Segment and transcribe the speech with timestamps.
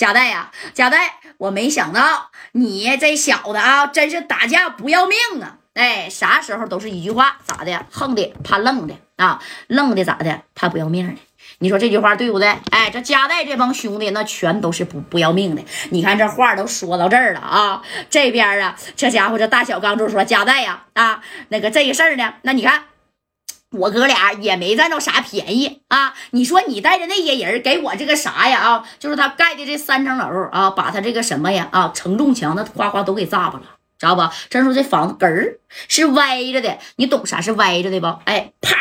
[0.00, 5.58] 贾代呀，贾代，我没想到你这小子啊，真是打架不要命啊！
[5.74, 7.84] 哎，啥时候都是一句话，咋的？
[7.90, 10.40] 横的怕愣的啊，愣的咋的？
[10.54, 11.20] 怕不要命的。
[11.58, 12.48] 你说这句话对不对？
[12.70, 15.62] 哎，这贾代这帮兄弟那全都是不不要命的。
[15.90, 21.20] 你看这话都说到这儿了啊，这边啊，这家伙这大小刚就说贾代呀啊，
[21.50, 22.84] 那个这个事儿呢，那你看。
[23.72, 26.12] 我哥俩也没占着啥便宜啊！
[26.32, 28.58] 你说你带着那些人给我这个啥呀？
[28.58, 31.68] 啊，就是他盖的这三层楼啊，把他这个什么呀？
[31.70, 33.64] 啊，承重墙那哗哗都给炸巴了，
[33.96, 34.28] 知道不？
[34.48, 38.06] 真说这房子根儿是歪着的，你懂啥是歪着的不？
[38.24, 38.79] 哎，啪！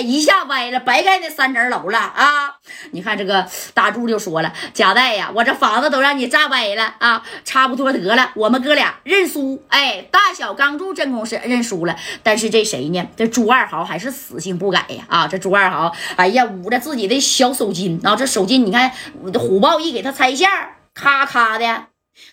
[0.00, 2.54] 一下歪了，白盖那三层楼了啊！
[2.92, 13.06] 你看这个大柱就说了：“贾代呀，我这房子都让你炸歪了啊，差不多得了，我们哥俩认输。”哎，大小钢柱真公是认输了，但是这谁呢？
[13.16, 15.04] 这朱二豪还是死性不改呀！
[15.08, 18.90] 啊，这朱二豪，哎呀，捂着自己的小手巾啊，这手巾你看，
[19.34, 20.48] 虎豹一给他拆线
[20.94, 21.64] 咔咔的，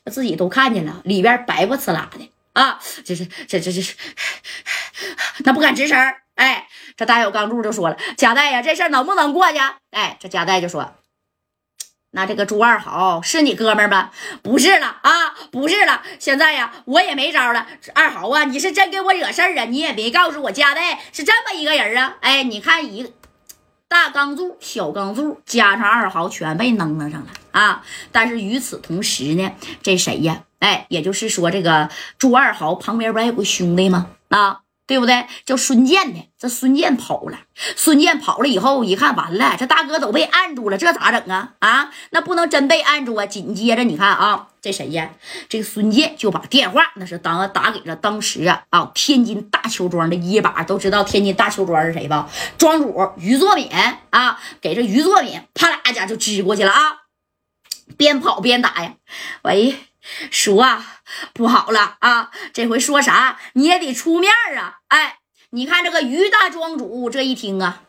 [0.06, 2.80] 他自己都看见了，里边白不呲啦的啊！
[3.06, 3.96] 这是这这这是，
[5.40, 5.98] 那不敢吱声
[6.36, 6.67] 哎。
[6.96, 9.58] 这大小钢柱就说了：“贾代呀，这事儿能不能过去？”
[9.92, 10.94] 哎，这贾代就说
[12.12, 14.12] ：“那这个朱二豪是你哥们儿吧？
[14.42, 16.02] 不是了啊，不是了。
[16.20, 17.68] 现在呀，我也没招了。
[17.94, 19.66] 二豪啊，你是真给我惹事儿啊？
[19.66, 22.16] 你也没告诉我贾代是这么一个人啊？
[22.22, 23.14] 哎，你看一
[23.88, 27.84] 大钢柱、小钢柱加上二豪全被弄了上了啊！
[28.12, 30.44] 但是与此同时呢，这谁呀？
[30.60, 34.08] 哎，也就是说这个朱二豪旁边不还有个兄弟吗？
[34.30, 35.28] 啊？”对不对？
[35.46, 37.40] 叫孙健的，这孙健跑了。
[37.76, 41.54] 孙健跑了以后，一看完了，这大哥都被按住了，这咋整啊？
[41.60, 43.26] 啊，那不能真被按住啊！
[43.26, 45.12] 紧接着你看啊，这谁呀？
[45.50, 52.30] 这个孙健就把电话那是当打给了当时啊啊天津大邱庄的一把，都知道天津大邱庄是谁吧？
[52.58, 53.70] 庄主于作敏
[54.12, 57.00] 啊，给这于作敏啪啦一下就支过去了啊，
[57.98, 58.94] 边跑边打呀，
[59.42, 59.76] 喂。
[60.32, 60.97] 叔啊，
[61.34, 62.32] 不好了啊！
[62.54, 64.80] 这回说啥你也得出面啊！
[64.88, 65.20] 哎，
[65.52, 67.84] 你看这个于大庄主这一听啊，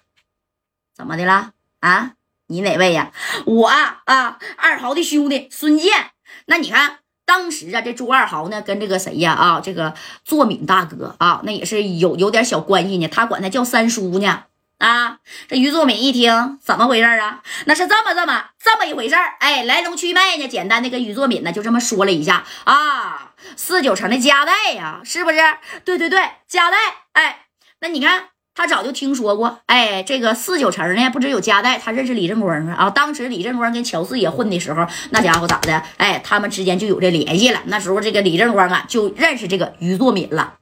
[0.94, 2.12] 怎么的了啊？
[2.46, 3.12] 你哪位呀？
[3.44, 6.12] 我啊，二豪的兄弟孙健。
[6.46, 9.32] 那你看当时啊，这朱二豪呢，跟这个谁呀？
[9.32, 9.94] 啊，这个
[10.24, 13.08] 作敏大哥啊，那也是有有点小关系呢。
[13.08, 14.44] 他管他叫三叔呢。
[14.78, 15.18] 啊，
[15.48, 17.42] 这于作敏一听怎么回事啊？
[17.66, 20.46] 那是这么这么这么一回事哎，来龙去脉呢？
[20.46, 23.32] 简单的跟于作敏呢就这么说了一下啊。
[23.56, 25.38] 四九城的加代呀，是不是？
[25.84, 26.76] 对对对，加代。
[27.12, 27.46] 哎，
[27.80, 29.60] 那你看他早就听说过。
[29.66, 32.88] 哎，这个四九城呢，不只有加代，他认识李正光啊。
[32.90, 35.82] 当时李正光跟乔四爷混的时候，那家伙咋的？
[35.96, 37.62] 哎，他们之间就有这联系了。
[37.66, 40.54] 那时候这个李正光啊，就认识这个于作敏了。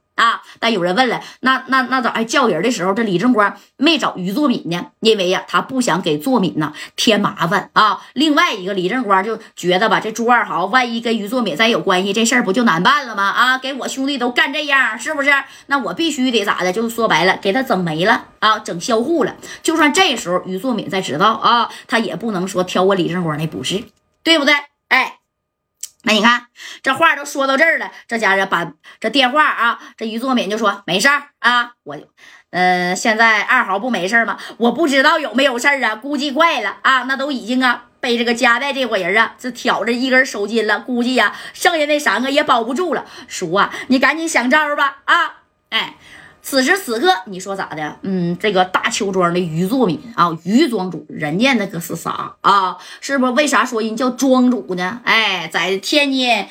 [0.59, 4.87] 但有人问了，那那那咋还叫人的时候，这李正光没找于作敏呢？
[4.99, 7.99] 因为呀，他不想给作敏呢添麻烦啊。
[8.13, 13.23] 另外一个，李正光就觉得吧，这朱二豪万一跟于作敏再有关系，这事儿不就难办了吗？
[13.23, 15.31] 啊，给我兄弟都干这样，是不是？
[15.67, 16.71] 那我必须得咋的？
[16.71, 19.35] 就是说白了，给他整没了啊，整销户了。
[19.61, 23.83] 就算这时候于作敏再知道啊，他也不能说挑我李正光的不是，
[24.23, 24.53] 对不对？
[26.07, 26.47] 那你看，
[26.81, 31.97] 这话都说到这儿了，这家人把这电话啊，这于作敏就说没事儿啊，我，
[32.51, 34.37] 嗯，现在二豪不没事吗？
[34.55, 43.05] 我不知道有没有事儿啊，估计怪了啊，那都已经啊被这个夹带这伙人啊，这挑着一根手筋了，估计呀，剩下那三个也保不住了。
[43.27, 45.39] 叔啊，你赶紧想招吧啊，
[45.71, 45.95] 哎。
[46.49, 47.99] 此时此刻，你说咋的？
[48.03, 52.77] 嗯，这个大邱庄的于作敏啊，于庄主，人家那个是啥啊？
[53.01, 53.33] 是不是？
[53.33, 55.01] 为啥说人叫庄主呢？
[55.03, 56.47] 哎，在天津，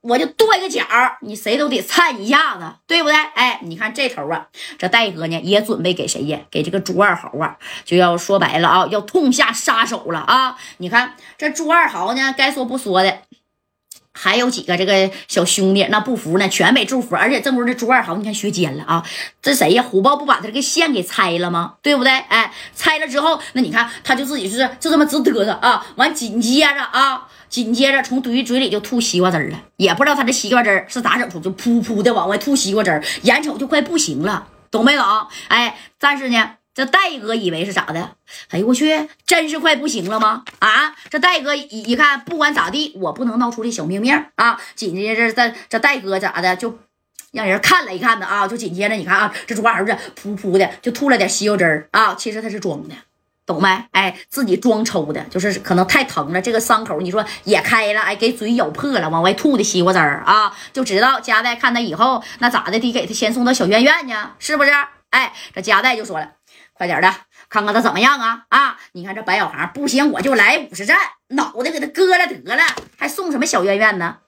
[0.00, 0.82] 我就跺一个脚，
[1.20, 3.14] 你谁都得颤一下子，对不对？
[3.34, 4.46] 哎，你看这头啊，
[4.78, 6.40] 这戴哥呢也准备给谁呀？
[6.50, 10.56] 给这个朱二豪啊，就要说白了啊，要痛下杀手了啊！
[10.78, 13.18] 你看这朱二豪呢，该说不说的。
[14.16, 17.16] 还有几个这个小兄弟那不服呢，全没祝福。
[17.16, 19.04] 而且正不这朱二豪，你看学奸了啊！
[19.42, 19.82] 这谁呀？
[19.82, 21.74] 虎豹不把他这个线给拆了吗？
[21.82, 22.12] 对不对？
[22.12, 25.84] 哎，拆了之后，那你看他就自己就是就这么直嘚瑟啊！
[25.96, 35.04] 完紧接着啊，紧接着从嘴嘴里就吐西瓜汁了，也不知道他这西瓜汁是咋整出，就噗噗的往外吐西瓜汁眼瞅就快不行了，懂没懂？
[35.48, 36.50] 哎，但是呢。
[36.74, 38.16] 这戴哥以为是咋的？
[38.50, 40.42] 哎呦我去，真是快不行了吗？
[40.58, 40.92] 啊！
[41.08, 44.60] 这戴哥一一看，不管咋地，我不能闹出这小命命啊！
[44.74, 46.76] 紧接着这这戴哥咋的，就
[47.30, 48.48] 让人看了一看呢啊！
[48.48, 52.16] 就紧接着你看啊，这猪儿子噗噗的就吐了点西瓜汁儿啊！
[52.16, 52.94] 其实他是装的，
[53.46, 53.84] 懂没？
[53.92, 60.52] 哎，自己装抽的，就是可能太疼了，这个伤口你说也开了，哎，给嘴咬破了，往外吐的西瓜汁儿啊！
[60.72, 64.72] 就知道家代看他以后那咋的，得给他先送到小院院呢，是不是？
[65.14, 66.32] 哎，这夹带就说了。
[66.72, 67.14] 快点的，
[67.48, 68.76] 看看他怎么样啊啊！
[68.94, 72.64] 你看这白小航不行，我就来五十战，脑袋给他割了得了，
[72.98, 74.18] 还送什么小院院呢？